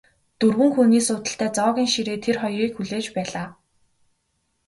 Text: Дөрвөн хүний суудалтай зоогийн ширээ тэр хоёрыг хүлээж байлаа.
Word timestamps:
Дөрвөн 0.39 0.69
хүний 0.75 1.01
суудалтай 1.07 1.49
зоогийн 1.57 1.89
ширээ 1.93 2.17
тэр 2.25 2.35
хоёрыг 2.41 2.73
хүлээж 2.75 3.05
байлаа. 3.15 3.47